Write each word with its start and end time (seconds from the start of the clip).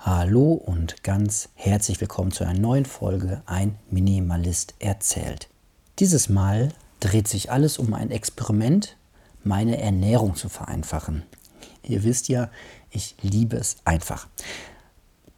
Hallo 0.00 0.52
und 0.52 1.02
ganz 1.02 1.48
herzlich 1.54 2.00
willkommen 2.00 2.30
zu 2.30 2.44
einer 2.44 2.56
neuen 2.56 2.84
Folge 2.84 3.42
Ein 3.46 3.74
Minimalist 3.90 4.74
erzählt. 4.78 5.48
Dieses 5.98 6.28
Mal 6.28 6.68
dreht 7.00 7.26
sich 7.26 7.50
alles 7.50 7.78
um 7.78 7.92
ein 7.92 8.12
Experiment, 8.12 8.96
meine 9.42 9.76
Ernährung 9.80 10.36
zu 10.36 10.48
vereinfachen. 10.48 11.24
Ihr 11.82 12.04
wisst 12.04 12.28
ja, 12.28 12.48
ich 12.92 13.16
liebe 13.22 13.56
es 13.56 13.78
einfach. 13.84 14.28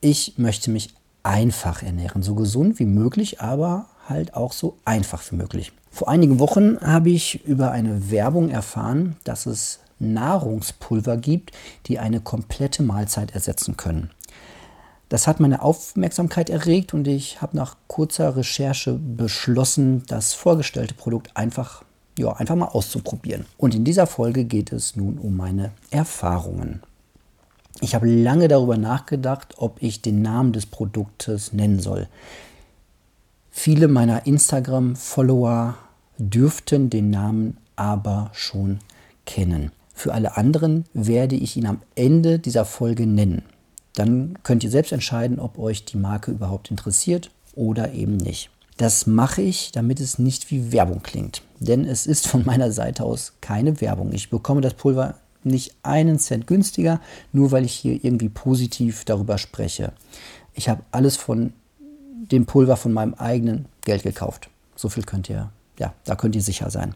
Ich 0.03 0.35
möchte 0.37 0.71
mich 0.71 0.95
einfach 1.23 1.83
ernähren, 1.83 2.23
so 2.23 2.35
gesund 2.35 2.79
wie 2.79 2.85
möglich, 2.85 3.41
aber 3.41 3.87
halt 4.11 4.35
auch 4.35 4.53
so 4.53 4.77
einfach 4.85 5.23
wie 5.31 5.37
möglich. 5.37 5.73
Vor 5.91 6.11
einigen 6.11 6.39
Wochen 6.39 6.79
habe 6.83 7.09
ich 7.09 7.47
über 7.47 7.71
eine 7.71 8.11
Werbung 8.11 8.51
erfahren, 8.51 9.17
dass 9.25 9.47
es 9.47 9.81
Nahrungspulver 9.99 11.17
gibt, 11.17 11.53
die 11.87 11.99
eine 11.99 12.21
komplette 12.21 12.83
Mahlzeit 12.83 13.35
ersetzen 13.35 13.79
können. 13.79 14.11
Das 15.11 15.27
hat 15.27 15.41
meine 15.41 15.61
Aufmerksamkeit 15.61 16.51
erregt 16.51 16.95
und 16.95 17.09
ich 17.09 17.43
habe 17.43 17.57
nach 17.57 17.77
kurzer 17.89 18.37
Recherche 18.37 18.95
beschlossen, 18.95 20.05
das 20.07 20.35
vorgestellte 20.35 20.95
Produkt 20.95 21.37
einfach, 21.37 21.83
ja, 22.17 22.33
einfach 22.35 22.55
mal 22.55 22.67
auszuprobieren. 22.67 23.45
Und 23.59 23.75
in 23.75 23.85
dieser 23.85 24.07
Folge 24.07 24.45
geht 24.45 24.73
es 24.73 24.95
nun 24.95 25.19
um 25.19 25.37
meine 25.37 25.73
Erfahrungen. 25.91 26.81
Ich 27.81 27.97
habe 27.97 28.07
lange 28.07 28.47
darüber 28.47 28.77
nachgedacht, 28.77 29.57
ob 29.59 29.83
ich 29.83 30.01
den 30.01 30.23
Namen 30.23 30.53
des 30.53 30.67
Produktes 30.67 31.53
nennen 31.53 31.81
soll. 31.81 32.07
Viele 33.51 33.89
meiner 33.89 34.27
Instagram-Follower 34.27 35.75
dürften 36.19 36.89
den 36.89 37.11
Namen 37.11 37.57
aber 37.75 38.31
schon 38.33 38.79
kennen. 39.27 39.73
Für 39.93 40.15
alle 40.15 40.37
anderen 40.37 40.85
werde 40.95 41.35
ich 41.35 41.57
ihn 41.57 41.67
am 41.67 41.83
Ende 41.97 42.39
dieser 42.39 42.65
Folge 42.65 43.09
nennen. 43.09 43.43
Dann 43.95 44.39
könnt 44.43 44.65
ihr 44.65 44.71
selbst 44.71 44.93
entscheiden, 44.93 45.39
ob 45.39 45.59
euch 45.59 45.85
die 45.85 45.97
Marke 45.97 46.31
überhaupt 46.31 46.71
interessiert 46.71 47.31
oder 47.55 47.93
eben 47.93 48.17
nicht. 48.17 48.51
Das 48.77 49.07
mache 49.07 49.43
ich, 49.43 49.73
damit 49.73 50.01
es 50.01 50.19
nicht 50.19 50.51
wie 50.51 50.73
Werbung 50.73 51.03
klingt. 51.03 51.43
Denn 51.59 51.85
es 51.85 52.07
ist 52.07 52.27
von 52.27 52.45
meiner 52.47 52.73
Seite 52.73 53.05
aus 53.05 53.35
keine 53.41 53.81
Werbung. 53.81 54.13
Ich 54.13 54.31
bekomme 54.31 54.63
das 54.63 54.75
Pulver 54.75 55.17
nicht 55.43 55.75
einen 55.83 56.19
Cent 56.19 56.47
günstiger, 56.47 57.01
nur 57.33 57.51
weil 57.51 57.65
ich 57.65 57.73
hier 57.73 58.03
irgendwie 58.05 58.29
positiv 58.29 59.05
darüber 59.05 59.39
spreche. 59.39 59.93
Ich 60.55 60.69
habe 60.69 60.83
alles 60.93 61.17
von 61.17 61.53
dem 62.31 62.47
Pulver 62.47 62.77
von 62.77 62.93
meinem 62.93 63.15
eigenen 63.15 63.67
Geld 63.83 64.03
gekauft. 64.03 64.49
So 64.77 64.89
viel 64.89 65.05
könnt 65.05 65.29
ihr, 65.29 65.51
ja, 65.79 65.93
da 66.05 66.15
könnt 66.15 66.35
ihr 66.37 66.43
sicher 66.43 66.71
sein. 66.71 66.95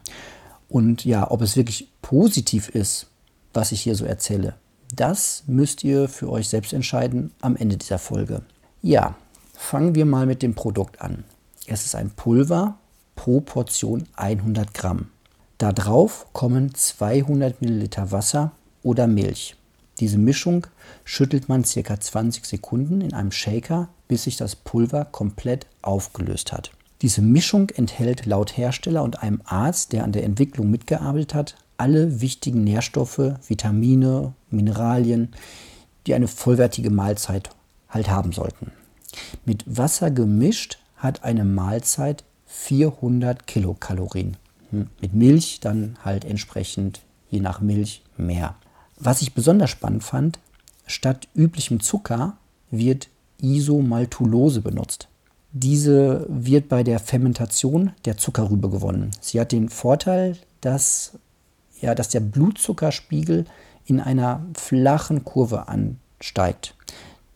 Und 0.69 1.05
ja, 1.05 1.29
ob 1.29 1.41
es 1.41 1.55
wirklich 1.55 1.89
positiv 2.01 2.69
ist, 2.69 3.07
was 3.53 3.71
ich 3.71 3.81
hier 3.81 3.95
so 3.95 4.05
erzähle, 4.05 4.55
das 4.95 5.43
müsst 5.47 5.83
ihr 5.83 6.07
für 6.07 6.29
euch 6.29 6.49
selbst 6.49 6.73
entscheiden 6.73 7.31
am 7.41 7.55
Ende 7.55 7.77
dieser 7.77 7.99
Folge. 7.99 8.41
Ja, 8.81 9.15
fangen 9.53 9.95
wir 9.95 10.05
mal 10.05 10.25
mit 10.25 10.41
dem 10.41 10.55
Produkt 10.55 11.01
an. 11.01 11.23
Es 11.67 11.85
ist 11.85 11.95
ein 11.95 12.11
Pulver 12.11 12.77
pro 13.15 13.41
Portion 13.41 14.07
100 14.15 14.73
Gramm. 14.73 15.09
Da 15.57 15.71
drauf 15.71 16.27
kommen 16.33 16.73
200 16.75 17.61
Milliliter 17.61 18.11
Wasser 18.11 18.51
oder 18.83 19.07
Milch. 19.07 19.55
Diese 19.99 20.17
Mischung 20.17 20.67
schüttelt 21.05 21.47
man 21.47 21.63
ca. 21.63 21.99
20 21.99 22.45
Sekunden 22.45 23.01
in 23.01 23.13
einem 23.13 23.31
Shaker, 23.31 23.87
bis 24.07 24.23
sich 24.23 24.35
das 24.35 24.55
Pulver 24.55 25.05
komplett 25.05 25.67
aufgelöst 25.81 26.51
hat. 26.51 26.71
Diese 27.01 27.21
Mischung 27.21 27.69
enthält 27.69 28.25
laut 28.25 28.57
Hersteller 28.57 29.03
und 29.03 29.21
einem 29.21 29.41
Arzt, 29.45 29.93
der 29.93 30.03
an 30.03 30.11
der 30.11 30.23
Entwicklung 30.23 30.69
mitgearbeitet 30.71 31.33
hat, 31.33 31.55
alle 31.77 32.21
wichtigen 32.21 32.63
Nährstoffe, 32.63 33.33
Vitamine, 33.47 34.33
Mineralien, 34.49 35.33
die 36.07 36.13
eine 36.13 36.27
vollwertige 36.27 36.89
Mahlzeit 36.89 37.49
halt 37.89 38.09
haben 38.09 38.31
sollten. 38.31 38.71
Mit 39.45 39.63
Wasser 39.65 40.11
gemischt 40.11 40.79
hat 40.95 41.23
eine 41.23 41.43
Mahlzeit 41.43 42.23
400 42.45 43.47
Kilokalorien. 43.47 44.37
Hm, 44.71 44.87
mit 45.01 45.13
Milch 45.13 45.59
dann 45.59 45.97
halt 46.03 46.25
entsprechend 46.25 47.01
je 47.29 47.39
nach 47.39 47.59
Milch 47.59 48.03
mehr. 48.17 48.55
Was 48.97 49.21
ich 49.21 49.33
besonders 49.33 49.69
spannend 49.69 50.03
fand, 50.03 50.39
statt 50.87 51.27
üblichem 51.33 51.81
Zucker 51.81 52.37
wird 52.71 53.09
Isomaltulose 53.41 54.61
benutzt. 54.61 55.09
Diese 55.57 56.25
wird 56.27 56.67
bei 56.67 56.83
der 56.83 56.99
Fermentation 56.99 57.93
der 58.03 58.17
Zuckerrübe 58.17 58.69
gewonnen. 58.69 59.11
Sie 59.21 59.39
hat 59.39 59.53
den 59.53 59.69
Vorteil, 59.69 60.37
dass, 60.59 61.13
ja, 61.79 61.95
dass 61.95 62.09
der 62.09 62.19
Blutzuckerspiegel 62.19 63.45
in 63.85 64.01
einer 64.01 64.45
flachen 64.53 65.23
Kurve 65.23 65.69
ansteigt. 65.69 66.75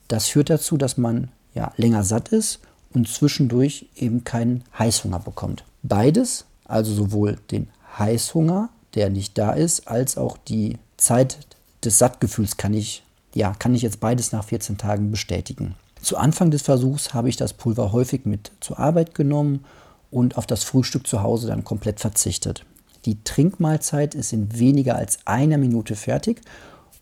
Das 0.10 0.28
führt 0.28 0.50
dazu, 0.50 0.76
dass 0.76 0.98
man 0.98 1.30
ja, 1.54 1.72
länger 1.78 2.04
satt 2.04 2.28
ist 2.28 2.60
und 2.94 3.08
zwischendurch 3.08 3.88
eben 3.96 4.26
keinen 4.26 4.66
Heißhunger 4.78 5.20
bekommt. 5.20 5.64
Beides, 5.82 6.44
also 6.66 6.94
sowohl 6.94 7.38
den 7.52 7.70
Heißhunger, 7.98 8.68
der 8.96 9.10
nicht 9.10 9.38
da 9.38 9.54
ist, 9.54 9.88
als 9.88 10.18
auch 10.18 10.38
die 10.38 10.78
Zeit 10.98 11.38
des 11.86 11.98
Sattgefühls 11.98 12.58
kann 12.58 12.74
ich, 12.74 13.02
ja, 13.34 13.54
kann 13.58 13.76
ich 13.76 13.82
jetzt 13.82 14.02
beides 14.02 14.34
nach 14.34 14.44
14 14.44 14.78
Tagen 14.78 15.10
bestätigen. 15.10 15.76
Zu 16.02 16.18
Anfang 16.18 16.52
des 16.52 16.62
Versuchs 16.62 17.14
habe 17.14 17.30
ich 17.30 17.36
das 17.36 17.54
Pulver 17.54 17.92
häufig 17.92 18.26
mit 18.26 18.52
zur 18.62 18.80
Arbeit 18.80 19.16
genommen 19.16 19.66
und 20.12 20.38
auf 20.38 20.48
das 20.48 20.64
Frühstück 20.64 21.06
zu 21.08 21.22
Hause 21.22 21.48
dann 21.48 21.64
komplett 21.64 22.00
verzichtet. 22.00 22.66
Die 23.06 23.24
Trinkmahlzeit 23.24 24.16
ist 24.16 24.34
in 24.34 24.58
weniger 24.58 24.96
als 24.96 25.20
einer 25.26 25.58
Minute 25.58 25.96
fertig 25.96 26.42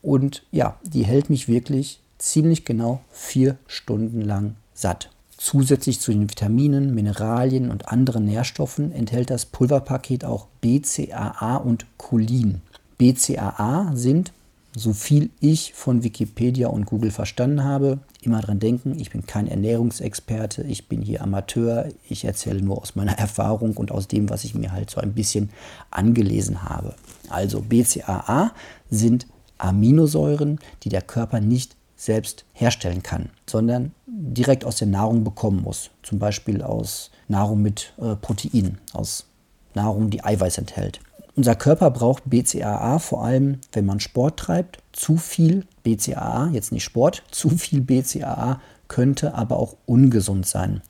und 0.02 0.44
ja, 0.52 0.78
die 0.84 1.06
hält 1.06 1.30
mich 1.30 1.47
wirklich 1.47 2.02
ziemlich 2.18 2.66
genau 2.66 3.02
vier 3.12 3.58
Stunden 3.68 4.22
lang 4.22 4.56
satt. 4.74 5.09
Zusätzlich 5.38 6.00
zu 6.00 6.12
den 6.12 6.29
Vitaminen, 6.29 6.96
Mineralien 6.96 7.69
und 7.69 7.90
anderen 7.90 8.25
Nährstoffen 8.25 8.91
enthält 8.91 9.29
das 9.29 9.46
Pulverpaket 9.46 10.25
auch 10.25 10.47
BCAA 10.62 11.58
und 11.58 11.85
Cholin. 11.97 12.62
BCAA 12.97 13.91
sind 13.94 14.34
so 14.78 14.94
viel 14.94 15.32
ich 15.40 15.74
von 15.74 16.04
Wikipedia 16.04 16.68
und 16.68 16.86
Google 16.86 17.12
verstanden 17.12 17.64
habe, 17.64 18.00
immer 18.22 18.42
dran 18.42 18.60
denken, 18.60 19.00
ich 19.00 19.10
bin 19.10 19.26
kein 19.26 19.48
Ernährungsexperte, 19.48 20.64
ich 20.64 20.88
bin 20.88 21.02
hier 21.02 21.22
Amateur, 21.22 21.90
ich 22.08 22.26
erzähle 22.26 22.62
nur 22.62 22.82
aus 22.82 22.96
meiner 22.96 23.18
Erfahrung 23.18 23.76
und 23.76 23.92
aus 23.92 24.08
dem, 24.08 24.30
was 24.30 24.44
ich 24.44 24.54
mir 24.54 24.72
halt 24.72 24.90
so 24.90 25.02
ein 25.02 25.14
bisschen 25.14 25.50
angelesen 25.90 26.64
habe. 26.64 26.94
Also 27.30 27.62
BCAA 27.62 28.52
sind 28.90 29.26
Aminosäuren, 29.58 30.60
die 30.84 30.90
der 30.90 31.02
Körper 31.02 31.40
nicht 31.40 31.76
selbst 31.96 32.46
herstellen 32.54 33.02
kann, 33.02 33.30
sondern 33.48 33.92
direkt 34.06 34.64
aus 34.64 34.76
der 34.76 34.88
Nahrung 34.88 35.24
bekommen 35.24 35.64
muss. 35.64 35.90
Zum 36.04 36.20
Beispiel 36.20 36.62
aus 36.62 37.09
Nahrung 37.28 37.64
mit 37.64 37.94
äh, 37.98 38.16
Proteinen, 38.16 38.78
aus 38.94 39.26
Nahrung, 39.74 40.12
die 40.12 40.24
Eiweiß 40.24 40.59
enthält. 40.59 41.00
Unser 41.38 41.56
Körper 41.56 41.92
braucht 41.92 42.24
BCAA 42.25 42.98
vor 42.98 43.24
allem, 43.24 43.59
wenn 43.72 43.86
man 43.86 44.00
Sport 44.00 44.40
treibt. 44.40 44.80
Zu 44.92 45.18
viel 45.18 45.66
BCAA, 45.84 46.50
jetzt 46.52 46.72
nicht 46.72 46.84
Sport, 46.84 47.24
zu 47.31 47.50
viel 47.50 47.81
BCAA 47.81 48.59
könnte 48.88 49.36
aber 49.36 49.58
auch 49.58 49.76
ungesund 49.86 50.47
sein. 50.47 50.81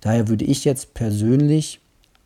Daher 0.00 0.26
würde 0.26 0.44
ich 0.44 0.64
jetzt 0.64 0.94
persönlich 0.94 1.80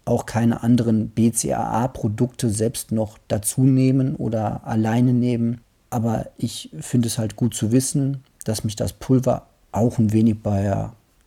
auch 0.06 0.24
keine 0.24 0.62
anderen 0.62 1.10
BCAA-Produkte 1.10 2.48
selbst 2.48 2.92
noch 2.92 3.18
dazu 3.28 3.64
nehmen 3.64 4.16
oder 4.16 4.66
alleine 4.66 5.12
nehmen. 5.12 5.60
Aber 5.90 6.28
ich 6.38 6.70
finde 6.80 7.08
es 7.08 7.18
halt 7.18 7.36
gut 7.36 7.54
zu 7.54 7.72
wissen, 7.72 8.24
dass 8.44 8.64
mich 8.64 8.76
das 8.76 8.94
Pulver 8.94 9.48
auch 9.72 9.98
ein 9.98 10.12
wenig 10.12 10.42
bei, 10.42 10.62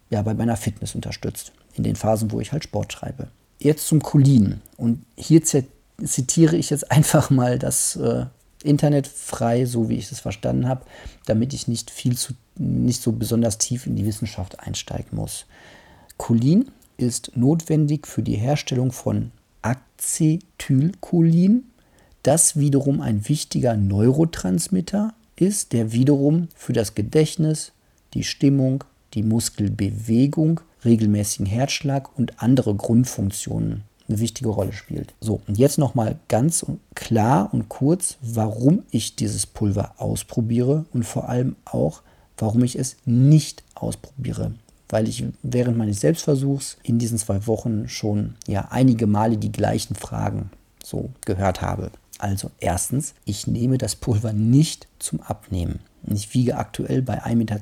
ja, 0.09 0.22
bei 0.24 0.34
meiner 0.34 0.58
Fitness 0.58 0.96
unterstützt. 0.96 1.52
In 1.76 1.84
den 1.84 1.96
Phasen, 1.96 2.32
wo 2.32 2.40
ich 2.40 2.52
halt 2.52 2.64
Sport 2.64 2.92
treibe. 2.92 3.28
Jetzt 3.59 3.86
zum 3.88 4.02
Cholin. 4.02 4.62
Und 4.78 5.06
hier 5.16 5.44
zitiere 6.04 6.56
ich 6.56 6.70
jetzt 6.70 6.92
einfach 6.92 7.30
mal 7.30 7.60
das 7.60 7.96
äh, 7.96 8.26
Internet 8.64 9.08
frei, 9.08 9.66
so 9.66 9.90
wie 9.90 9.96
ich 9.96 10.12
es 10.12 10.20
verstanden 10.20 10.68
habe, 10.68 10.86
damit 11.26 11.54
ich 11.54 11.68
nicht 11.68 11.92
viel 11.92 12.18
zu, 12.18 12.34
nicht 12.58 13.02
so 13.02 13.14
besonders 13.14 13.58
tief 13.58 13.88
in 13.88 13.96
die 13.96 14.06
Wissenschaft 14.06 14.59
einsteigen 14.59 15.18
muss. 15.18 15.46
Cholin 16.18 16.70
ist 16.97 17.32
notwendig 17.35 18.08
für 18.08 18.22
die 18.22 18.35
Herstellung 18.35 18.91
von 18.91 19.32
Acetylcholin, 19.62 21.64
das 22.23 22.58
wiederum 22.58 23.00
ein 23.00 23.29
wichtiger 23.29 23.78
Neurotransmitter 23.78 25.14
ist, 25.38 25.72
der 25.72 25.94
wiederum 25.94 26.50
für 26.53 26.73
das 26.73 26.96
Gedächtnis, 26.96 27.72
die 28.14 28.26
Stimmung, 28.26 28.84
die 29.14 29.23
Muskelbewegung, 29.23 30.59
regelmäßigen 30.84 31.46
Herzschlag 31.46 32.18
und 32.18 32.41
andere 32.41 32.76
Grundfunktionen 32.76 33.84
eine 34.09 34.20
wichtige 34.20 34.50
Rolle 34.50 34.73
spielt. 34.73 35.14
So, 35.22 35.41
und 35.47 35.58
jetzt 35.58 35.78
nochmal 35.78 36.20
ganz 36.28 36.66
klar 36.96 37.50
und 37.53 37.70
kurz, 37.70 38.17
warum 38.22 38.84
ich 38.91 39.16
dieses 39.16 39.46
Pulver 39.46 39.94
ausprobiere 39.97 40.85
und 40.94 41.06
vor 41.06 41.29
allem 41.29 41.56
auch, 41.66 42.02
warum 42.38 42.64
ich 42.64 42.78
es 42.78 42.97
nicht 43.06 43.64
ausprobiere. 43.76 44.53
Weil 44.90 45.08
ich 45.08 45.23
während 45.44 45.78
meines 45.78 46.02
Selbstversuchs 46.02 46.78
in 46.82 46.97
diesen 46.97 47.20
zwei 47.20 47.46
Wochen 47.46 47.88
schon 47.88 48.35
ja 48.47 48.67
einige 48.72 49.06
Male 49.06 49.38
die 49.38 49.52
gleichen 49.52 49.96
Fragen 49.96 50.50
so 50.84 51.11
gehört 51.26 51.61
habe. 51.61 51.91
Also 52.17 52.52
erstens, 52.59 53.14
ich 53.23 53.47
nehme 53.47 53.78
das 53.78 53.96
Pulver 53.96 54.34
nicht 54.34 54.88
zum 54.97 55.22
Abnehmen. 55.22 55.79
Ich 56.08 56.34
wiege 56.34 56.58
aktuell 56.58 57.02
bei 57.02 57.23
1,82 57.23 57.35
Meter 57.35 57.59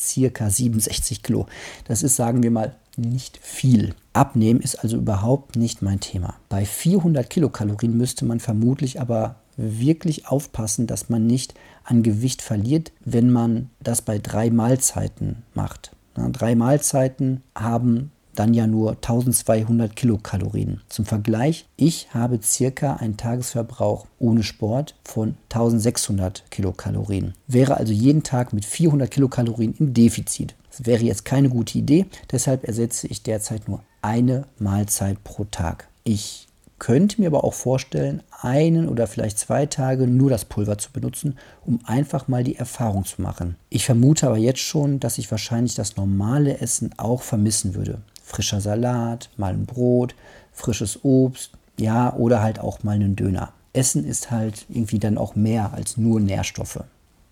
circa 0.00 0.50
67 0.50 1.22
Kilo. 1.22 1.46
Das 1.84 2.02
ist, 2.02 2.16
sagen 2.16 2.42
wir 2.42 2.50
mal, 2.50 2.74
nicht 2.96 3.38
viel. 3.42 3.94
Abnehmen 4.12 4.60
ist 4.60 4.76
also 4.76 4.96
überhaupt 4.96 5.56
nicht 5.56 5.82
mein 5.82 6.00
Thema. 6.00 6.34
Bei 6.48 6.64
400 6.64 7.28
Kilokalorien 7.28 7.96
müsste 7.96 8.24
man 8.24 8.40
vermutlich 8.40 9.00
aber 9.00 9.36
wirklich 9.56 10.26
aufpassen, 10.28 10.86
dass 10.86 11.08
man 11.08 11.26
nicht 11.26 11.54
an 11.84 12.02
Gewicht 12.02 12.42
verliert, 12.42 12.92
wenn 13.04 13.30
man 13.30 13.70
das 13.80 14.02
bei 14.02 14.18
drei 14.18 14.50
Mahlzeiten 14.50 15.42
macht. 15.54 15.92
drei 16.14 16.54
Mahlzeiten 16.54 17.42
haben 17.54 18.12
dann 18.38 18.54
ja 18.54 18.66
nur 18.66 18.92
1200 18.92 19.96
Kilokalorien. 19.96 20.80
Zum 20.88 21.04
Vergleich, 21.04 21.66
ich 21.76 22.08
habe 22.14 22.38
circa 22.42 22.94
einen 22.94 23.16
Tagesverbrauch 23.16 24.06
ohne 24.18 24.42
Sport 24.42 24.94
von 25.04 25.36
1600 25.52 26.44
Kilokalorien. 26.50 27.34
Wäre 27.46 27.76
also 27.76 27.92
jeden 27.92 28.22
Tag 28.22 28.52
mit 28.52 28.64
400 28.64 29.10
Kilokalorien 29.10 29.74
im 29.78 29.94
Defizit. 29.94 30.54
Das 30.70 30.86
wäre 30.86 31.04
jetzt 31.04 31.24
keine 31.24 31.48
gute 31.48 31.78
Idee, 31.78 32.06
deshalb 32.30 32.64
ersetze 32.64 33.06
ich 33.06 33.22
derzeit 33.22 33.68
nur 33.68 33.82
eine 34.02 34.44
Mahlzeit 34.58 35.22
pro 35.24 35.44
Tag. 35.44 35.88
Ich 36.04 36.46
könnte 36.78 37.20
mir 37.20 37.28
aber 37.28 37.44
auch 37.44 37.54
vorstellen, 37.54 38.22
einen 38.30 38.88
oder 38.88 39.06
vielleicht 39.06 39.38
zwei 39.38 39.64
Tage 39.66 40.06
nur 40.06 40.28
das 40.28 40.44
Pulver 40.44 40.76
zu 40.76 40.92
benutzen, 40.92 41.38
um 41.64 41.80
einfach 41.86 42.28
mal 42.28 42.44
die 42.44 42.56
Erfahrung 42.56 43.06
zu 43.06 43.22
machen. 43.22 43.56
Ich 43.70 43.86
vermute 43.86 44.26
aber 44.26 44.36
jetzt 44.36 44.60
schon, 44.60 45.00
dass 45.00 45.16
ich 45.16 45.30
wahrscheinlich 45.30 45.74
das 45.74 45.96
normale 45.96 46.58
Essen 46.58 46.90
auch 46.98 47.22
vermissen 47.22 47.74
würde 47.74 48.02
frischer 48.26 48.60
Salat, 48.60 49.30
mal 49.36 49.54
ein 49.54 49.66
Brot, 49.66 50.14
frisches 50.52 51.04
Obst, 51.04 51.52
ja, 51.78 52.12
oder 52.14 52.42
halt 52.42 52.58
auch 52.58 52.82
mal 52.82 52.96
einen 52.96 53.16
Döner. 53.16 53.52
Essen 53.72 54.04
ist 54.04 54.30
halt 54.30 54.66
irgendwie 54.68 54.98
dann 54.98 55.16
auch 55.16 55.36
mehr 55.36 55.72
als 55.72 55.96
nur 55.96 56.18
Nährstoffe. 56.18 56.82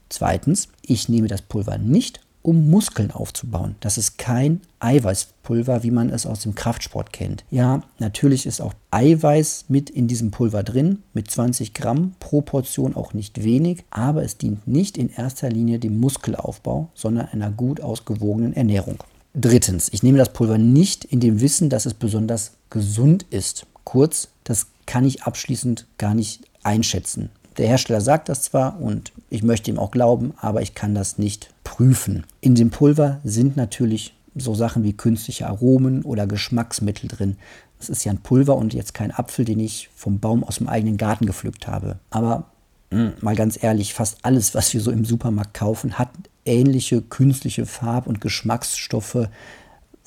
Zweitens, 0.09 0.69
ich 0.83 1.09
nehme 1.09 1.27
das 1.27 1.43
Pulver 1.43 1.79
nicht, 1.79 2.21
um 2.43 2.69
Muskeln 2.71 3.11
aufzubauen. 3.11 3.75
Das 3.81 3.97
ist 3.97 4.19
kein 4.19 4.61
Eiweißpulver, 4.79 5.83
wie 5.83 5.91
man 5.91 6.11
es 6.11 6.27
aus 6.27 6.41
dem 6.41 6.55
Kraftsport 6.55 7.13
kennt. 7.13 7.43
Ja, 7.51 7.83
natürlich 7.99 8.45
ist 8.45 8.61
auch 8.61 8.75
Eiweiß 8.91 9.65
mit 9.69 9.89
in 9.89 10.07
diesem 10.07 10.31
Pulver 10.31 10.63
drin, 10.63 11.03
mit 11.15 11.31
20 11.31 11.73
Gramm 11.73 12.13
pro 12.21 12.43
Portion 12.43 12.95
auch 12.95 13.15
nicht 13.15 13.43
wenig, 13.43 13.85
aber 13.89 14.23
es 14.23 14.37
dient 14.37 14.69
nicht 14.69 14.99
in 14.99 15.09
erster 15.09 15.49
Linie 15.49 15.79
dem 15.79 15.99
Muskelaufbau, 15.99 16.91
sondern 16.95 17.29
einer 17.29 17.51
gut 17.51 17.81
ausgewogenen 17.81 18.53
Ernährung. 18.53 19.03
Drittens, 19.35 19.89
ich 19.93 20.05
nehme 20.05 20.19
das 20.19 20.33
Pulver 20.33 20.59
nicht 20.59 21.05
in 21.05 21.19
dem 21.19 21.41
Wissen, 21.41 21.69
dass 21.69 21.87
es 21.87 21.95
besonders 21.95 22.53
gesund 22.71 23.27
ist. 23.31 23.67
Kurz, 23.83 24.29
das 24.45 24.69
kann 24.87 25.05
ich 25.05 25.25
abschließend 25.25 25.87
gar 25.99 26.15
nicht 26.15 26.45
einschätzen. 26.63 27.31
Der 27.59 27.67
Hersteller 27.67 28.01
sagt 28.01 28.29
das 28.29 28.43
zwar 28.43 28.81
und 28.81 29.13
ich 29.31 29.43
möchte 29.43 29.71
ihm 29.71 29.79
auch 29.79 29.91
glauben, 29.91 30.35
aber 30.37 30.63
ich 30.63 30.75
kann 30.75 30.95
das 30.95 31.19
nicht 31.19 31.53
prüfen. 31.65 32.25
In 32.41 32.55
dem 32.55 32.71
Pulver 32.71 33.21
sind 33.25 33.57
natürlich 33.57 34.15
so 34.37 34.55
Sachen 34.55 34.85
wie 34.85 34.93
künstliche 34.93 35.49
Aromen 35.49 36.03
oder 36.03 36.27
Geschmacksmittel 36.27 37.09
drin. 37.09 37.37
Das 37.79 37.89
ist 37.89 38.05
ja 38.05 38.13
ein 38.13 38.23
Pulver 38.23 38.57
und 38.57 38.73
jetzt 38.73 38.95
kein 38.95 39.11
Apfel, 39.11 39.45
den 39.45 39.61
ich 39.61 39.91
vom 39.97 40.21
Baum 40.21 40.45
aus 40.45 40.57
dem 40.57 40.69
eigenen 40.69 40.97
Garten 40.97 41.27
gepflückt 41.27 41.67
habe. 41.67 41.99
Aber 42.11 42.47
mh, 42.91 42.99
hm, 42.99 43.13
mal 43.21 43.37
ganz 43.37 43.61
ehrlich, 43.61 43.95
fast 43.95 44.19
alles, 44.23 44.55
was 44.55 44.73
wir 44.75 44.81
so 44.81 44.91
im 44.91 45.05
Supermarkt 45.05 45.55
kaufen, 45.55 45.99
hat 45.99 46.11
ähnliche 46.45 47.03
künstliche 47.03 47.67
Farb- 47.67 48.07
und 48.07 48.21
Geschmacksstoffe, 48.21 49.29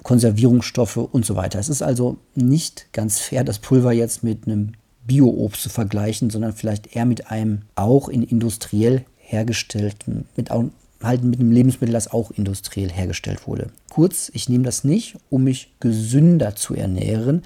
Konservierungsstoffe 0.04 0.98
und 0.98 1.25
so 1.25 1.36
weiter. 1.36 1.60
Es 1.60 1.69
ist 1.69 1.81
also 1.81 2.18
nicht 2.36 2.88
ganz 2.94 3.19
fair, 3.19 3.44
das 3.44 3.60
Pulver 3.60 3.92
jetzt 3.92 4.24
mit 4.24 4.48
einem 4.48 4.74
Bio-Obst 5.06 5.62
zu 5.63 5.69
vergleichen, 5.69 6.30
sondern 6.30 6.54
vielleicht 6.54 6.95
eher 6.95 7.06
mit 7.06 7.31
einem 7.31 7.63
auch 7.75 8.10
in 8.10 8.24
industriell 8.24 9.06
hergestellten, 9.18 10.25
mit 10.36 10.50
halt 10.50 11.24
mit 11.24 11.39
einem 11.39 11.51
Lebensmittel, 11.51 11.94
das 11.94 12.12
auch 12.12 12.31
industriell 12.31 12.89
hergestellt 12.89 13.48
wurde. 13.48 13.69
Kurz, 13.89 14.30
ich 14.34 14.50
nehme 14.50 14.63
das 14.63 14.84
nicht, 14.84 15.16
um 15.30 15.44
mich 15.44 15.74
gesünder 15.80 16.56
zu 16.56 16.74
ernähren, 16.74 17.44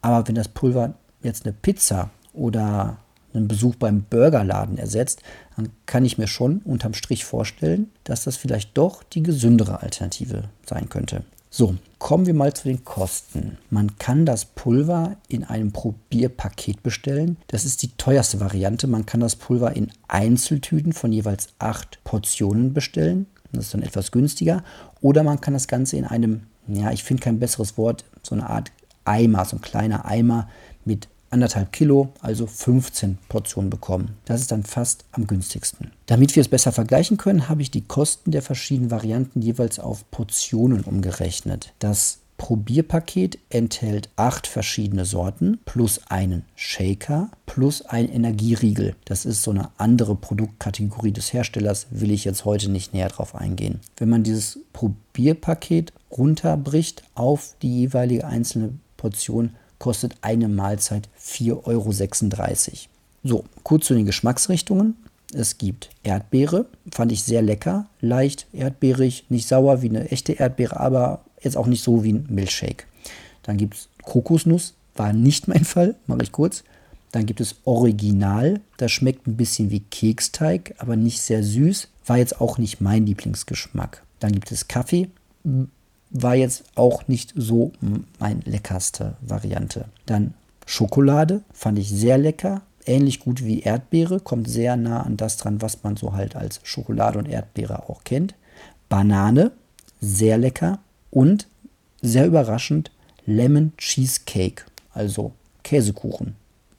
aber 0.00 0.26
wenn 0.28 0.34
das 0.34 0.48
Pulver 0.48 0.94
jetzt 1.22 1.44
eine 1.44 1.52
Pizza 1.52 2.10
oder 2.32 2.98
einen 3.34 3.48
Besuch 3.48 3.76
beim 3.76 4.02
Burgerladen 4.02 4.78
ersetzt, 4.78 5.22
dann 5.56 5.70
kann 5.86 6.04
ich 6.04 6.18
mir 6.18 6.26
schon 6.26 6.58
unterm 6.58 6.94
Strich 6.94 7.24
vorstellen, 7.24 7.90
dass 8.04 8.24
das 8.24 8.36
vielleicht 8.36 8.76
doch 8.76 9.02
die 9.02 9.22
gesündere 9.22 9.82
Alternative 9.82 10.44
sein 10.66 10.88
könnte. 10.88 11.24
So, 11.50 11.76
kommen 11.98 12.26
wir 12.26 12.34
mal 12.34 12.52
zu 12.52 12.68
den 12.68 12.84
Kosten. 12.84 13.56
Man 13.70 13.98
kann 13.98 14.26
das 14.26 14.44
Pulver 14.44 15.16
in 15.28 15.44
einem 15.44 15.72
Probierpaket 15.72 16.82
bestellen. 16.82 17.38
Das 17.46 17.64
ist 17.64 17.82
die 17.82 17.90
teuerste 17.96 18.38
Variante. 18.38 18.86
Man 18.86 19.06
kann 19.06 19.20
das 19.20 19.36
Pulver 19.36 19.74
in 19.74 19.90
Einzeltüten 20.08 20.92
von 20.92 21.10
jeweils 21.10 21.48
acht 21.58 22.04
Portionen 22.04 22.74
bestellen. 22.74 23.26
Das 23.52 23.66
ist 23.66 23.74
dann 23.74 23.82
etwas 23.82 24.12
günstiger. 24.12 24.62
Oder 25.00 25.22
man 25.22 25.40
kann 25.40 25.54
das 25.54 25.68
Ganze 25.68 25.96
in 25.96 26.04
einem, 26.04 26.42
ja, 26.66 26.92
ich 26.92 27.02
finde 27.02 27.22
kein 27.22 27.38
besseres 27.38 27.78
Wort, 27.78 28.04
so 28.22 28.34
eine 28.34 28.48
Art 28.48 28.70
Eimer, 29.06 29.44
so 29.46 29.56
ein 29.56 29.62
kleiner 29.62 30.04
Eimer 30.04 30.48
mit 30.84 31.08
anderthalb 31.30 31.72
Kilo, 31.72 32.12
also 32.20 32.46
15 32.46 33.18
Portionen 33.28 33.70
bekommen. 33.70 34.16
Das 34.24 34.40
ist 34.40 34.52
dann 34.52 34.64
fast 34.64 35.04
am 35.12 35.26
günstigsten. 35.26 35.92
Damit 36.06 36.34
wir 36.36 36.40
es 36.40 36.48
besser 36.48 36.72
vergleichen 36.72 37.16
können, 37.16 37.48
habe 37.48 37.62
ich 37.62 37.70
die 37.70 37.82
Kosten 37.82 38.30
der 38.30 38.42
verschiedenen 38.42 38.90
Varianten 38.90 39.42
jeweils 39.42 39.78
auf 39.78 40.10
Portionen 40.10 40.82
umgerechnet. 40.84 41.72
Das 41.78 42.18
Probierpaket 42.38 43.38
enthält 43.50 44.08
acht 44.14 44.46
verschiedene 44.46 45.04
Sorten 45.04 45.58
plus 45.64 46.00
einen 46.08 46.44
Shaker 46.54 47.30
plus 47.46 47.82
ein 47.82 48.08
Energieriegel. 48.08 48.94
Das 49.04 49.26
ist 49.26 49.42
so 49.42 49.50
eine 49.50 49.70
andere 49.76 50.14
Produktkategorie 50.14 51.10
des 51.10 51.32
Herstellers, 51.32 51.88
will 51.90 52.12
ich 52.12 52.24
jetzt 52.24 52.44
heute 52.44 52.70
nicht 52.70 52.94
näher 52.94 53.08
drauf 53.08 53.34
eingehen. 53.34 53.80
Wenn 53.96 54.08
man 54.08 54.22
dieses 54.22 54.60
Probierpaket 54.72 55.92
runterbricht 56.12 57.02
auf 57.14 57.56
die 57.60 57.80
jeweilige 57.80 58.24
einzelne 58.24 58.70
Portion, 58.96 59.50
kostet 59.78 60.16
eine 60.22 60.48
Mahlzeit 60.48 61.08
4,36 61.20 61.66
Euro. 61.66 61.92
So, 63.24 63.44
kurz 63.62 63.86
zu 63.86 63.94
den 63.94 64.06
Geschmacksrichtungen. 64.06 64.96
Es 65.34 65.58
gibt 65.58 65.90
Erdbeere, 66.02 66.66
fand 66.90 67.12
ich 67.12 67.22
sehr 67.22 67.42
lecker, 67.42 67.86
leicht 68.00 68.46
erdbeerig, 68.52 69.26
nicht 69.28 69.46
sauer 69.46 69.82
wie 69.82 69.90
eine 69.90 70.10
echte 70.10 70.32
Erdbeere, 70.32 70.80
aber 70.80 71.24
jetzt 71.42 71.56
auch 71.56 71.66
nicht 71.66 71.84
so 71.84 72.02
wie 72.02 72.14
ein 72.14 72.26
Milchshake. 72.30 72.86
Dann 73.42 73.58
gibt 73.58 73.74
es 73.74 73.88
Kokosnuss, 74.02 74.74
war 74.96 75.12
nicht 75.12 75.48
mein 75.48 75.64
Fall, 75.64 75.96
mache 76.06 76.22
ich 76.22 76.32
kurz. 76.32 76.64
Dann 77.12 77.26
gibt 77.26 77.40
es 77.40 77.56
Original, 77.64 78.60
das 78.76 78.92
schmeckt 78.92 79.26
ein 79.26 79.36
bisschen 79.36 79.70
wie 79.70 79.80
Keksteig, 79.80 80.74
aber 80.78 80.96
nicht 80.96 81.20
sehr 81.20 81.42
süß, 81.42 81.88
war 82.06 82.18
jetzt 82.18 82.40
auch 82.40 82.58
nicht 82.58 82.80
mein 82.80 83.06
Lieblingsgeschmack. 83.06 84.02
Dann 84.20 84.32
gibt 84.32 84.50
es 84.50 84.68
Kaffee, 84.68 85.08
war 86.10 86.34
jetzt 86.34 86.64
auch 86.74 87.08
nicht 87.08 87.32
so 87.36 87.72
meine 88.18 88.40
leckerste 88.44 89.16
Variante. 89.20 89.86
Dann 90.06 90.34
Schokolade 90.66 91.42
fand 91.52 91.78
ich 91.78 91.88
sehr 91.90 92.18
lecker, 92.18 92.62
ähnlich 92.86 93.20
gut 93.20 93.44
wie 93.44 93.60
Erdbeere, 93.60 94.20
kommt 94.20 94.48
sehr 94.48 94.76
nah 94.76 95.02
an 95.02 95.16
das 95.16 95.36
dran, 95.36 95.62
was 95.62 95.82
man 95.82 95.96
so 95.96 96.12
halt 96.12 96.36
als 96.36 96.60
Schokolade 96.62 97.18
und 97.18 97.28
Erdbeere 97.28 97.88
auch 97.88 98.04
kennt. 98.04 98.34
Banane, 98.88 99.52
sehr 100.00 100.38
lecker 100.38 100.78
und 101.10 101.48
sehr 102.00 102.26
überraschend 102.26 102.90
Lemon 103.26 103.72
Cheesecake, 103.76 104.64
also 104.94 105.32
Käsekuchen. 105.62 106.36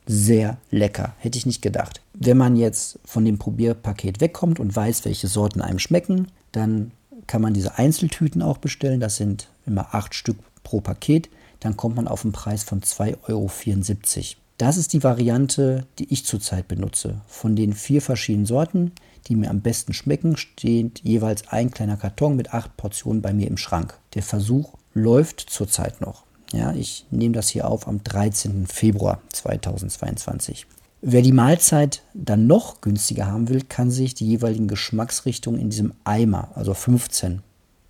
Sehr 0.08 0.58
lecker, 0.72 1.14
hätte 1.20 1.38
ich 1.38 1.46
nicht 1.46 1.62
gedacht. 1.62 2.02
Wenn 2.14 2.38
man 2.38 2.56
jetzt 2.56 2.98
von 3.06 3.24
dem 3.26 3.38
Probierpaket 3.38 4.22
wegkommt 4.22 4.60
und 4.60 4.76
weiß, 4.76 5.06
welche 5.06 5.28
Sorten 5.28 5.62
einem 5.62 5.78
schmecken, 5.78 6.30
dann 6.52 6.92
kann 7.30 7.44
man 7.44 7.54
diese 7.54 7.78
Einzeltüten 7.78 8.42
auch 8.42 8.58
bestellen. 8.58 9.00
Das 9.00 9.18
sind 9.18 9.50
immer 9.68 9.94
acht 9.94 10.16
Stück 10.16 10.38
pro 10.64 10.82
Paket. 10.82 11.30
Dann 11.60 11.78
kommt 11.78 11.96
man 11.96 12.08
auf 12.08 12.26
einen 12.26 12.34
Preis 12.34 12.64
von 12.64 12.82
2,74 12.82 13.28
Euro. 13.30 13.52
Das 14.58 14.78
ist 14.78 14.94
die 14.94 15.04
Variante, 15.04 15.86
die 16.00 16.12
ich 16.12 16.26
zurzeit 16.26 16.68
benutze. 16.68 17.22
Von 17.28 17.56
den 17.56 17.74
vier 17.74 18.02
verschiedenen 18.02 18.48
Sorten, 18.48 18.94
die 19.28 19.36
mir 19.36 19.52
am 19.52 19.62
besten 19.62 19.94
schmecken, 19.94 20.38
steht 20.38 21.02
jeweils 21.04 21.48
ein 21.50 21.70
kleiner 21.70 21.98
Karton 21.98 22.36
mit 22.36 22.54
acht 22.54 22.76
Portionen 22.78 23.22
bei 23.22 23.32
mir 23.32 23.48
im 23.48 23.58
Schrank. 23.58 24.00
Der 24.16 24.24
Versuch 24.24 24.74
läuft 24.96 25.40
zurzeit 25.40 26.02
noch. 26.02 26.24
Ja, 26.52 26.74
ich 26.74 27.06
nehme 27.12 27.36
das 27.36 27.48
hier 27.48 27.68
auf 27.68 27.88
am 27.88 28.04
13. 28.04 28.66
Februar 28.66 29.22
2022. 29.32 30.66
Wer 31.02 31.22
die 31.22 31.32
Mahlzeit 31.32 32.02
dann 32.14 32.46
noch 32.46 32.82
günstiger 32.82 33.28
haben 33.28 33.48
will, 33.48 33.62
kann 33.62 33.90
sich 33.90 34.16
die 34.16 34.28
jeweiligen 34.28 34.68
Geschmacksrichtungen 34.68 35.60
in 35.60 35.70
diesem 35.70 35.94
Eimer, 36.04 36.52
also 36.56 36.74
15 36.74 37.42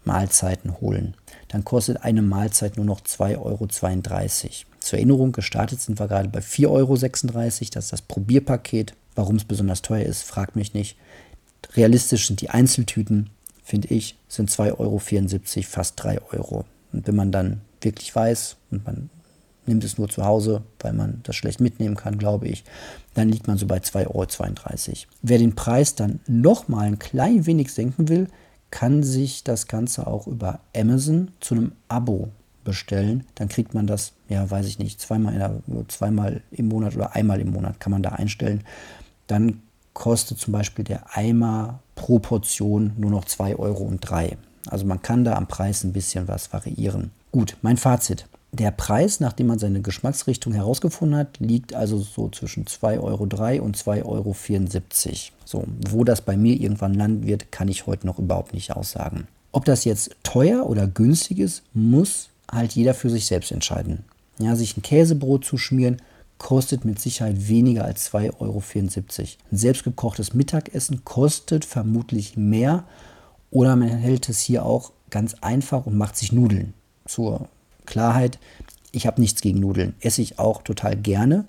Mahlzeiten 0.05 0.79
holen. 0.79 1.15
Dann 1.47 1.65
kostet 1.65 2.03
eine 2.03 2.21
Mahlzeit 2.21 2.77
nur 2.77 2.85
noch 2.85 3.01
2,32 3.01 3.39
Euro. 3.39 3.67
Zur 4.79 4.99
Erinnerung, 4.99 5.31
gestartet 5.31 5.81
sind 5.81 5.99
wir 5.99 6.07
gerade 6.07 6.29
bei 6.29 6.39
4,36 6.39 6.67
Euro. 6.69 6.95
Das 6.95 7.61
ist 7.61 7.93
das 7.93 8.01
Probierpaket. 8.03 8.93
Warum 9.15 9.37
es 9.37 9.43
besonders 9.43 9.81
teuer 9.81 10.05
ist, 10.05 10.23
fragt 10.23 10.55
mich 10.55 10.75
nicht. 10.75 10.95
Realistisch 11.75 12.27
sind 12.27 12.41
die 12.41 12.51
Einzeltüten, 12.51 13.31
finde 13.63 13.89
ich, 13.89 14.17
sind 14.27 14.51
2,74 14.51 14.77
Euro, 14.77 14.99
fast 15.67 16.03
3 16.03 16.21
Euro. 16.31 16.65
Und 16.93 17.07
wenn 17.07 17.15
man 17.15 17.31
dann 17.31 17.61
wirklich 17.81 18.15
weiß 18.15 18.55
und 18.71 18.85
man 18.85 19.09
nimmt 19.69 19.85
es 19.85 19.97
nur 19.97 20.09
zu 20.09 20.25
Hause, 20.25 20.63
weil 20.79 20.93
man 20.93 21.21
das 21.23 21.35
schlecht 21.35 21.61
mitnehmen 21.61 21.95
kann, 21.95 22.17
glaube 22.17 22.47
ich, 22.47 22.65
dann 23.13 23.29
liegt 23.29 23.47
man 23.47 23.57
so 23.57 23.65
bei 23.65 23.77
2,32 23.77 24.07
Euro. 24.07 24.97
Wer 25.21 25.37
den 25.37 25.55
Preis 25.55 25.95
dann 25.95 26.19
nochmal 26.27 26.87
ein 26.87 26.99
klein 26.99 27.45
wenig 27.45 27.71
senken 27.71 28.09
will, 28.09 28.27
kann 28.71 29.03
sich 29.03 29.43
das 29.43 29.67
Ganze 29.67 30.05
auch 30.07 30.27
über 30.27 30.59
Amazon 30.75 31.31
zu 31.39 31.55
einem 31.55 31.71
Abo 31.87 32.29
bestellen. 32.63 33.25
Dann 33.35 33.49
kriegt 33.49 33.73
man 33.73 33.87
das, 33.87 34.13
ja, 34.27 34.49
weiß 34.49 34.67
ich 34.67 34.79
nicht, 34.79 34.99
zweimal, 34.99 35.33
der, 35.33 35.61
zweimal 35.87 36.41
im 36.51 36.67
Monat 36.67 36.95
oder 36.95 37.15
einmal 37.15 37.39
im 37.39 37.51
Monat 37.51 37.79
kann 37.79 37.91
man 37.91 38.03
da 38.03 38.09
einstellen. 38.09 38.63
Dann 39.27 39.61
kostet 39.93 40.39
zum 40.39 40.53
Beispiel 40.53 40.85
der 40.85 41.17
Eimer 41.17 41.79
pro 41.95 42.19
Portion 42.19 42.93
nur 42.97 43.11
noch 43.11 43.25
2,03 43.25 43.59
Euro. 43.59 43.91
Also 44.67 44.85
man 44.85 45.01
kann 45.01 45.23
da 45.23 45.35
am 45.35 45.47
Preis 45.47 45.83
ein 45.83 45.93
bisschen 45.93 46.27
was 46.27 46.53
variieren. 46.53 47.11
Gut, 47.31 47.57
mein 47.61 47.77
Fazit. 47.77 48.27
Der 48.51 48.71
Preis, 48.71 49.19
nachdem 49.19 49.47
man 49.47 49.59
seine 49.59 49.81
Geschmacksrichtung 49.81 50.53
herausgefunden 50.53 51.17
hat, 51.17 51.39
liegt 51.39 51.75
also 51.75 51.99
so 51.99 52.29
zwischen 52.29 52.65
2,03 52.65 52.99
Euro 53.01 53.63
und 53.63 53.77
2,74 53.77 54.05
Euro. 54.05 54.35
So, 55.45 55.63
wo 55.87 56.03
das 56.03 56.21
bei 56.21 56.35
mir 56.35 56.59
irgendwann 56.59 56.95
landen 56.95 57.27
wird, 57.27 57.51
kann 57.51 57.67
ich 57.67 57.85
heute 57.85 58.07
noch 58.07 58.17
überhaupt 58.17 58.53
nicht 58.53 58.75
aussagen. 58.75 59.27
Ob 59.51 59.65
das 59.65 59.85
jetzt 59.85 60.15
teuer 60.23 60.67
oder 60.67 60.87
günstig 60.87 61.39
ist, 61.39 61.63
muss 61.73 62.29
halt 62.51 62.73
jeder 62.73 62.93
für 62.93 63.09
sich 63.09 63.27
selbst 63.27 63.51
entscheiden. 63.51 64.03
Ja, 64.39 64.55
sich 64.55 64.77
ein 64.77 64.81
Käsebrot 64.81 65.45
zu 65.45 65.57
schmieren, 65.57 65.97
kostet 66.39 66.85
mit 66.85 66.99
Sicherheit 66.99 67.47
weniger 67.47 67.85
als 67.85 68.11
2,74 68.11 68.29
Euro. 68.39 68.63
Ein 69.51 69.57
selbstgekochtes 69.57 70.33
Mittagessen 70.33 71.03
kostet 71.03 71.65
vermutlich 71.65 72.37
mehr 72.37 72.85
oder 73.51 73.75
man 73.75 73.89
hält 73.89 74.29
es 74.29 74.39
hier 74.39 74.65
auch 74.65 74.91
ganz 75.09 75.35
einfach 75.41 75.85
und 75.85 75.97
macht 75.97 76.15
sich 76.15 76.31
Nudeln. 76.31 76.73
Zur 77.05 77.49
Klarheit, 77.89 78.39
ich 78.91 79.05
habe 79.05 79.19
nichts 79.19 79.41
gegen 79.41 79.59
Nudeln, 79.59 79.93
esse 79.99 80.21
ich 80.21 80.39
auch 80.39 80.61
total 80.61 80.95
gerne. 80.95 81.45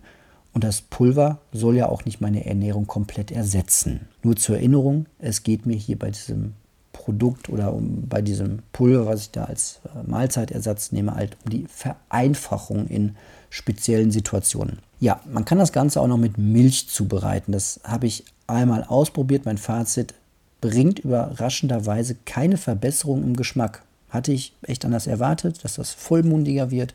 Und 0.52 0.64
das 0.64 0.80
Pulver 0.80 1.38
soll 1.52 1.76
ja 1.76 1.88
auch 1.88 2.04
nicht 2.04 2.20
meine 2.20 2.44
Ernährung 2.44 2.88
komplett 2.88 3.30
ersetzen. 3.30 4.09
Nur 4.25 4.35
zur 4.35 4.56
Erinnerung, 4.56 5.06
es 5.20 5.44
geht 5.44 5.64
mir 5.64 5.76
hier 5.76 5.97
bei 5.97 6.11
diesem 6.11 6.54
Produkt 6.92 7.49
oder 7.49 7.73
um, 7.73 8.09
bei 8.09 8.20
diesem 8.20 8.61
Pulver, 8.73 9.06
was 9.06 9.23
ich 9.23 9.30
da 9.30 9.44
als 9.44 9.80
äh, 9.85 10.11
Mahlzeitersatz 10.11 10.90
nehme, 10.90 11.14
halt 11.14 11.37
um 11.44 11.50
die 11.50 11.66
Vereinfachung 11.68 12.88
in 12.88 13.16
speziellen 13.49 14.11
Situationen. 14.11 14.80
Ja, 14.99 15.20
man 15.30 15.44
kann 15.44 15.59
das 15.59 15.73
Ganze 15.73 16.00
auch 16.00 16.09
noch 16.09 16.18
mit 16.18 16.37
Milch 16.37 16.88
zubereiten. 16.88 17.52
Das 17.52 17.80
habe 17.85 18.06
ich 18.06 18.25
einmal 18.47 18.85
ausprobiert. 18.85 19.44
Mein 19.44 19.59
Fazit 19.59 20.14
bringt 20.61 20.99
überraschenderweise 20.99 22.16
keine 22.26 22.56
Verbesserung 22.56 23.23
im 23.23 23.37
Geschmack. 23.37 23.82
Hatte 24.11 24.33
ich 24.33 24.55
echt 24.62 24.85
anders 24.85 25.07
erwartet, 25.07 25.64
dass 25.64 25.75
das 25.75 25.90
vollmundiger 25.93 26.71
wird, 26.71 26.95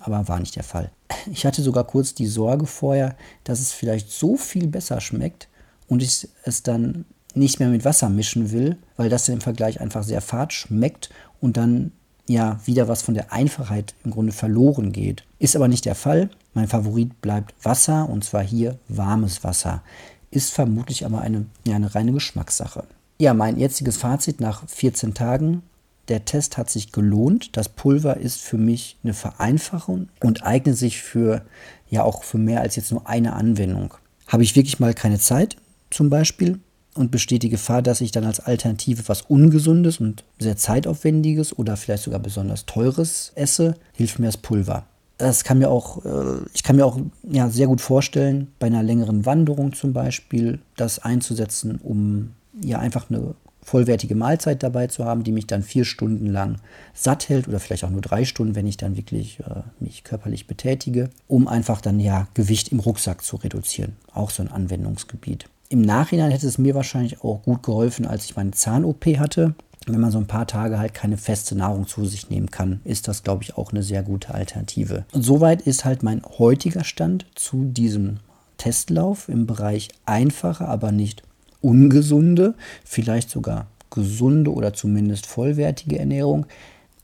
aber 0.00 0.28
war 0.28 0.40
nicht 0.40 0.56
der 0.56 0.64
Fall. 0.64 0.90
Ich 1.30 1.46
hatte 1.46 1.62
sogar 1.62 1.84
kurz 1.84 2.14
die 2.14 2.26
Sorge 2.26 2.66
vorher, 2.66 3.16
dass 3.44 3.60
es 3.60 3.72
vielleicht 3.72 4.10
so 4.10 4.36
viel 4.36 4.66
besser 4.66 5.00
schmeckt 5.00 5.48
und 5.88 6.02
ich 6.02 6.28
es 6.42 6.62
dann 6.62 7.04
nicht 7.34 7.58
mehr 7.58 7.68
mit 7.68 7.84
Wasser 7.84 8.08
mischen 8.08 8.52
will, 8.52 8.76
weil 8.96 9.08
das 9.08 9.28
im 9.28 9.40
Vergleich 9.40 9.80
einfach 9.80 10.02
sehr 10.02 10.20
fad 10.20 10.52
schmeckt 10.52 11.10
und 11.40 11.56
dann 11.56 11.92
ja 12.26 12.60
wieder 12.64 12.88
was 12.88 13.02
von 13.02 13.14
der 13.14 13.32
Einfachheit 13.32 13.94
im 14.04 14.10
Grunde 14.10 14.32
verloren 14.32 14.92
geht. 14.92 15.24
Ist 15.38 15.56
aber 15.56 15.68
nicht 15.68 15.84
der 15.84 15.94
Fall. 15.94 16.30
Mein 16.54 16.68
Favorit 16.68 17.20
bleibt 17.20 17.54
Wasser 17.62 18.08
und 18.08 18.24
zwar 18.24 18.42
hier 18.42 18.78
warmes 18.88 19.44
Wasser. 19.44 19.82
Ist 20.30 20.52
vermutlich 20.52 21.04
aber 21.04 21.20
eine, 21.20 21.46
ja, 21.66 21.76
eine 21.76 21.94
reine 21.94 22.12
Geschmackssache. 22.12 22.84
Ja, 23.18 23.34
mein 23.34 23.58
jetziges 23.58 23.96
Fazit 23.96 24.40
nach 24.40 24.66
14 24.68 25.14
Tagen. 25.14 25.62
Der 26.08 26.24
Test 26.24 26.58
hat 26.58 26.70
sich 26.70 26.92
gelohnt. 26.92 27.56
Das 27.56 27.68
Pulver 27.68 28.16
ist 28.18 28.40
für 28.40 28.58
mich 28.58 28.98
eine 29.02 29.14
Vereinfachung 29.14 30.08
und 30.20 30.44
eignet 30.44 30.76
sich 30.76 31.00
für 31.00 31.42
ja 31.88 32.02
auch 32.02 32.24
für 32.24 32.38
mehr 32.38 32.60
als 32.60 32.76
jetzt 32.76 32.90
nur 32.90 33.08
eine 33.08 33.34
Anwendung. 33.34 33.94
Habe 34.26 34.42
ich 34.42 34.56
wirklich 34.56 34.80
mal 34.80 34.94
keine 34.94 35.18
Zeit 35.18 35.56
zum 35.90 36.10
Beispiel, 36.10 36.58
und 36.94 37.10
besteht 37.10 37.42
die 37.42 37.48
Gefahr, 37.48 37.82
dass 37.82 38.00
ich 38.00 38.12
dann 38.12 38.24
als 38.24 38.40
Alternative 38.40 39.02
was 39.06 39.22
Ungesundes 39.22 40.00
und 40.00 40.24
sehr 40.38 40.56
zeitaufwendiges 40.56 41.56
oder 41.58 41.76
vielleicht 41.76 42.04
sogar 42.04 42.20
besonders 42.20 42.66
teures 42.66 43.32
esse, 43.34 43.74
hilft 43.92 44.18
mir 44.18 44.26
das 44.26 44.36
Pulver. 44.36 44.86
Das 45.18 45.44
kann 45.44 45.58
mir 45.58 45.70
auch, 45.70 46.04
äh, 46.04 46.44
ich 46.54 46.62
kann 46.62 46.76
mir 46.76 46.86
auch 46.86 46.98
ja, 47.22 47.48
sehr 47.48 47.66
gut 47.66 47.80
vorstellen, 47.80 48.48
bei 48.58 48.66
einer 48.66 48.82
längeren 48.82 49.26
Wanderung 49.26 49.72
zum 49.72 49.92
Beispiel, 49.92 50.60
das 50.76 50.98
einzusetzen, 50.98 51.80
um 51.82 52.32
ja 52.60 52.78
einfach 52.78 53.10
eine 53.10 53.34
vollwertige 53.64 54.14
Mahlzeit 54.14 54.62
dabei 54.62 54.86
zu 54.86 55.04
haben, 55.04 55.24
die 55.24 55.32
mich 55.32 55.46
dann 55.46 55.62
vier 55.62 55.84
Stunden 55.84 56.26
lang 56.26 56.56
satt 56.92 57.28
hält 57.28 57.48
oder 57.48 57.58
vielleicht 57.58 57.84
auch 57.84 57.90
nur 57.90 58.02
drei 58.02 58.24
Stunden, 58.24 58.54
wenn 58.54 58.66
ich 58.66 58.76
dann 58.76 58.96
wirklich 58.96 59.40
äh, 59.40 59.62
mich 59.80 60.04
körperlich 60.04 60.46
betätige, 60.46 61.10
um 61.26 61.48
einfach 61.48 61.80
dann 61.80 61.98
ja 61.98 62.28
Gewicht 62.34 62.70
im 62.70 62.80
Rucksack 62.80 63.24
zu 63.24 63.36
reduzieren. 63.36 63.96
Auch 64.12 64.30
so 64.30 64.42
ein 64.42 64.52
Anwendungsgebiet. 64.52 65.46
Im 65.70 65.80
Nachhinein 65.80 66.30
hätte 66.30 66.46
es 66.46 66.58
mir 66.58 66.74
wahrscheinlich 66.74 67.24
auch 67.24 67.42
gut 67.42 67.62
geholfen, 67.62 68.06
als 68.06 68.26
ich 68.26 68.36
meine 68.36 68.52
Zahn-OP 68.52 69.06
hatte. 69.18 69.54
Wenn 69.86 70.00
man 70.00 70.10
so 70.10 70.18
ein 70.18 70.26
paar 70.26 70.46
Tage 70.46 70.78
halt 70.78 70.94
keine 70.94 71.16
feste 71.16 71.56
Nahrung 71.56 71.86
zu 71.86 72.06
sich 72.06 72.30
nehmen 72.30 72.50
kann, 72.50 72.80
ist 72.84 73.08
das, 73.08 73.22
glaube 73.22 73.42
ich, 73.42 73.56
auch 73.56 73.72
eine 73.72 73.82
sehr 73.82 74.02
gute 74.02 74.32
Alternative. 74.32 75.04
Und 75.12 75.22
soweit 75.22 75.62
ist 75.62 75.84
halt 75.84 76.02
mein 76.02 76.22
heutiger 76.38 76.84
Stand 76.84 77.26
zu 77.34 77.64
diesem 77.64 78.20
Testlauf 78.56 79.28
im 79.28 79.46
Bereich 79.46 79.88
einfache, 80.06 80.66
aber 80.66 80.92
nicht 80.92 81.22
ungesunde, 81.64 82.54
vielleicht 82.84 83.30
sogar 83.30 83.66
gesunde 83.90 84.52
oder 84.52 84.74
zumindest 84.74 85.26
vollwertige 85.26 85.98
Ernährung. 85.98 86.46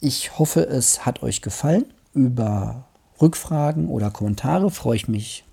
Ich 0.01 0.39
hoffe, 0.39 0.67
es 0.67 1.07
hat 1.07 1.23
euch 1.23 1.41
gefallen. 1.41 1.87
Über 2.13 2.85
Rückfragen 3.21 3.89
oder 3.89 4.11
Kommentare 4.11 4.71
freue 4.71 4.97
ich 4.97 5.09
mich 5.09 5.45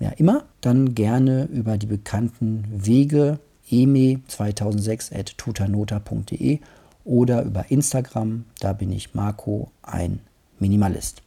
ja 0.00 0.10
immer, 0.10 0.44
dann 0.60 0.94
gerne 0.94 1.44
über 1.44 1.78
die 1.78 1.86
bekannten 1.86 2.64
Wege 2.70 3.38
eme2006 3.70 5.18
at 5.18 5.36
tutanota.de 5.38 6.60
oder 7.04 7.42
über 7.42 7.70
Instagram, 7.70 8.44
da 8.60 8.72
bin 8.72 8.92
ich 8.92 9.14
Marco, 9.14 9.70
ein 9.82 10.20
Minimalist. 10.58 11.22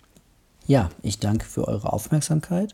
Ja, 0.68 0.90
ich 1.02 1.20
danke 1.20 1.46
für 1.46 1.68
eure 1.68 1.94
Aufmerksamkeit 1.94 2.74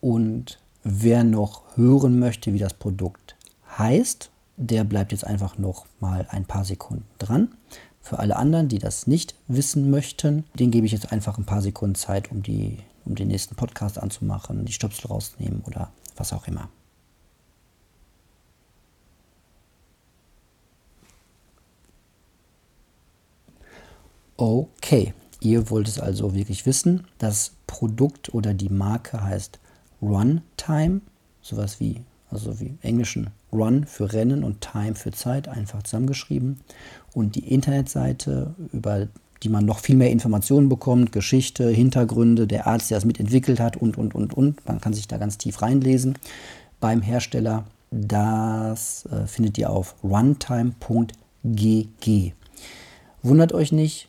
und 0.00 0.58
wer 0.82 1.24
noch 1.24 1.76
hören 1.76 2.18
möchte, 2.18 2.52
wie 2.52 2.58
das 2.58 2.74
Produkt 2.74 3.36
heißt, 3.78 4.30
der 4.56 4.84
bleibt 4.84 5.12
jetzt 5.12 5.26
einfach 5.26 5.58
noch 5.58 5.86
mal 6.00 6.26
ein 6.30 6.44
paar 6.44 6.64
Sekunden 6.64 7.06
dran. 7.18 7.54
Für 8.00 8.18
alle 8.18 8.36
anderen, 8.36 8.68
die 8.68 8.78
das 8.78 9.06
nicht 9.06 9.34
wissen 9.48 9.90
möchten, 9.90 10.44
den 10.54 10.70
gebe 10.70 10.86
ich 10.86 10.92
jetzt 10.92 11.10
einfach 11.10 11.38
ein 11.38 11.46
paar 11.46 11.62
Sekunden 11.62 11.94
Zeit, 11.94 12.30
um 12.30 12.42
die 12.42 12.78
um 13.04 13.14
den 13.14 13.28
nächsten 13.28 13.54
Podcast 13.54 13.98
anzumachen, 13.98 14.64
die 14.64 14.72
Stöpsel 14.72 15.08
rauszunehmen 15.08 15.62
oder 15.66 15.92
was 16.16 16.32
auch 16.32 16.46
immer. 16.46 16.68
Okay, 24.36 25.14
ihr 25.40 25.70
wollt 25.70 25.86
es 25.86 26.00
also 26.00 26.34
wirklich 26.34 26.66
wissen. 26.66 27.06
Das 27.18 27.52
Produkt 27.66 28.34
oder 28.34 28.52
die 28.52 28.68
Marke 28.68 29.22
heißt 29.22 29.60
Runtime, 30.02 31.02
sowas 31.40 31.78
wie, 31.78 32.02
also 32.30 32.60
wie 32.60 32.74
englischen 32.82 33.30
Run 33.52 33.86
für 33.86 34.12
Rennen 34.12 34.44
und 34.44 34.60
Time 34.60 34.94
für 34.94 35.12
Zeit, 35.12 35.48
einfach 35.48 35.82
zusammengeschrieben. 35.82 36.60
Und 37.12 37.36
die 37.36 37.52
Internetseite, 37.52 38.54
über 38.72 39.08
die 39.42 39.48
man 39.48 39.64
noch 39.64 39.78
viel 39.78 39.96
mehr 39.96 40.10
Informationen 40.10 40.68
bekommt, 40.68 41.12
Geschichte, 41.12 41.68
Hintergründe, 41.68 42.46
der 42.46 42.66
Arzt, 42.66 42.90
der 42.90 42.98
es 42.98 43.04
mitentwickelt 43.04 43.60
hat 43.60 43.76
und, 43.76 43.98
und, 43.98 44.14
und, 44.14 44.34
und. 44.34 44.66
Man 44.66 44.80
kann 44.80 44.94
sich 44.94 45.06
da 45.06 45.18
ganz 45.18 45.38
tief 45.38 45.60
reinlesen 45.62 46.18
beim 46.80 47.02
Hersteller. 47.02 47.64
Das 47.90 49.06
äh, 49.06 49.26
findet 49.26 49.58
ihr 49.58 49.70
auf 49.70 49.94
runtime.gg. 50.02 50.72
Wundert 53.22 53.52
euch 53.52 53.70
nicht, 53.72 54.08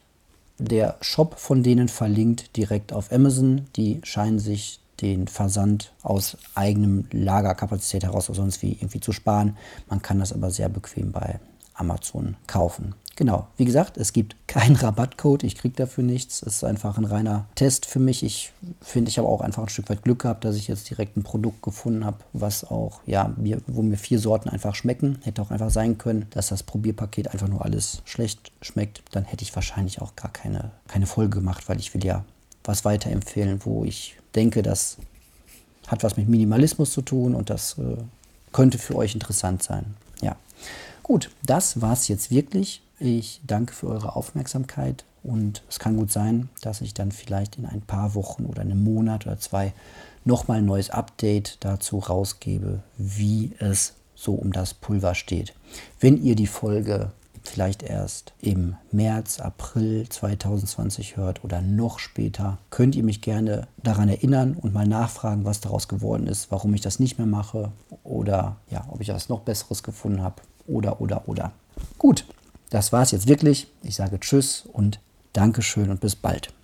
der 0.58 0.98
Shop 1.02 1.38
von 1.38 1.64
denen 1.64 1.90
verlinkt 1.90 2.56
direkt 2.56 2.94
auf 2.94 3.12
Amazon. 3.12 3.66
Die 3.76 4.00
scheinen 4.04 4.40
sich 4.40 4.80
den 5.02 5.28
Versand 5.28 5.94
aus 6.02 6.38
eigenem 6.56 7.06
Lagerkapazität 7.12 8.04
heraus 8.04 8.30
oder 8.30 8.38
sonst 8.38 8.62
wie 8.62 8.74
irgendwie 8.74 9.00
zu 9.00 9.12
sparen. 9.12 9.58
Man 9.90 10.02
kann 10.02 10.20
das 10.20 10.34
aber 10.34 10.52
sehr 10.52 10.70
bequem 10.70 11.12
bei 11.12 11.40
Amazon 11.74 12.36
kaufen. 12.48 12.96
Genau, 13.18 13.48
wie 13.56 13.64
gesagt, 13.64 13.98
es 13.98 14.12
gibt 14.12 14.36
keinen 14.48 14.76
Rabattcode, 14.76 15.44
ich 15.44 15.56
kriege 15.56 15.76
dafür 15.76 16.04
nichts. 16.04 16.42
Es 16.42 16.58
ist 16.58 16.64
einfach 16.66 16.98
ein 16.98 17.06
reiner 17.06 17.46
Test 17.56 17.86
für 17.86 18.00
mich. 18.00 18.24
Ich 18.24 18.52
finde, 18.82 19.10
ich 19.10 19.18
habe 19.18 19.28
auch 19.28 19.40
einfach 19.40 19.64
ein 19.64 19.70
Stück 19.70 19.90
weit 19.90 20.04
Glück 20.04 20.20
gehabt, 20.20 20.44
dass 20.44 20.58
ich 20.58 20.68
jetzt 20.68 20.90
direkt 20.90 21.16
ein 21.16 21.24
Produkt 21.24 21.62
gefunden 21.62 22.06
habe, 22.06 22.18
was 22.34 22.66
auch, 22.66 23.00
ja, 23.06 23.34
mir, 23.38 23.62
wo 23.68 23.82
mir 23.82 23.98
vier 23.98 24.20
Sorten 24.20 24.50
einfach 24.50 24.76
schmecken. 24.76 25.18
Hätte 25.24 25.42
auch 25.42 25.52
einfach 25.52 25.70
sein 25.70 25.98
können, 25.98 26.26
dass 26.32 26.48
das 26.48 26.64
Probierpaket 26.64 27.30
einfach 27.30 27.48
nur 27.48 27.64
alles 27.64 28.02
schlecht 28.04 28.52
schmeckt. 28.62 29.02
Dann 29.12 29.24
hätte 29.24 29.44
ich 29.44 29.56
wahrscheinlich 29.56 30.02
auch 30.02 30.18
gar 30.18 30.32
keine, 30.32 30.72
keine 30.88 31.08
Folge 31.08 31.40
gemacht, 31.40 31.70
weil 31.70 31.80
ich 31.80 31.94
will 31.94 32.04
ja 32.04 32.26
was 32.66 32.84
weiterempfehlen, 32.84 33.62
wo 33.64 33.86
ich 33.86 34.18
denke, 34.36 34.62
das 34.62 34.98
hat 35.88 36.04
was 36.04 36.18
mit 36.18 36.28
Minimalismus 36.28 36.92
zu 36.92 37.02
tun 37.02 37.36
und 37.36 37.50
das 37.50 37.78
äh, 37.78 37.98
könnte 38.52 38.78
für 38.78 38.96
euch 38.96 39.14
interessant 39.14 39.64
sein. 39.64 39.96
Ja. 40.22 40.36
Gut, 41.04 41.30
das 41.46 41.82
war 41.82 41.94
es 41.94 42.08
jetzt 42.08 42.32
wirklich. 42.32 42.82
Ich 43.00 43.42
danke 43.46 43.74
für 43.74 43.88
eure 43.88 44.16
Aufmerksamkeit 44.16 45.04
Und 45.26 45.64
es 45.68 45.80
kann 45.80 45.98
gut 45.98 46.12
sein, 46.12 46.50
dass 46.62 46.82
ich 46.82 46.94
dann 46.94 47.12
vielleicht 47.12 47.58
in 47.58 47.66
ein 47.66 47.82
paar 47.82 48.14
Wochen 48.14 48.46
oder 48.46 48.62
einem 48.62 48.84
Monat 48.84 49.26
oder 49.26 49.40
zwei 49.40 49.74
nochmal 50.24 50.60
ein 50.60 50.66
neues 50.66 50.92
Update 50.92 51.58
dazu 51.62 51.98
rausgebe, 51.98 52.84
wie 52.98 53.54
es 53.58 53.94
so 54.16 54.34
um 54.34 54.54
das 54.54 54.76
Pulver 54.76 55.16
steht. 55.16 55.54
Wenn 56.00 56.24
ihr 56.24 56.36
die 56.36 56.48
Folge 56.48 57.12
vielleicht 57.48 57.84
erst 57.84 58.34
im 58.42 58.76
März, 58.92 59.40
April 59.40 60.08
2020 60.08 61.18
hört 61.18 61.44
oder 61.44 61.62
noch 61.62 62.00
später, 62.00 62.58
könnt 62.70 62.96
ihr 62.96 63.04
mich 63.04 63.22
gerne 63.22 63.68
daran 63.84 64.10
erinnern 64.10 64.56
und 64.56 64.74
mal 64.74 64.88
nachfragen, 64.88 65.46
was 65.46 65.62
daraus 65.62 65.88
geworden 65.88 66.28
ist, 66.28 66.52
warum 66.52 66.74
ich 66.74 66.82
das 66.82 67.00
nicht 67.00 67.18
mehr 67.18 67.28
mache 67.28 67.72
oder 68.04 68.58
ja, 68.70 68.86
ob 68.90 69.02
ich 69.02 69.10
was 69.10 69.30
noch 69.30 69.42
Besseres 69.42 69.84
gefunden 69.84 70.22
habe 70.22 70.42
oder 70.68 71.02
oder 71.02 71.28
oder. 71.28 71.52
Gut, 71.98 72.26
das 72.70 72.92
war 72.92 73.04
es 73.04 73.12
jetzt 73.12 73.28
wirklich. 73.28 73.68
Ich 73.84 73.96
sage 73.96 74.20
Tschüss 74.20 74.68
und 74.72 75.00
Dankeschön 75.34 75.90
und 75.90 76.00
bis 76.00 76.16
bald. 76.16 76.55